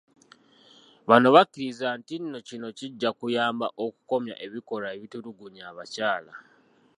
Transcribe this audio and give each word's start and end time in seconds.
Bano 1.09 1.27
bakkiriza 1.35 1.87
nti 1.99 2.15
kino 2.47 2.67
kijja 2.77 3.09
kuyamba 3.19 3.67
okukomya 3.85 4.35
ebikolwa 4.45 4.89
ebitulugunya 4.95 5.63
abakyala. 5.71 6.33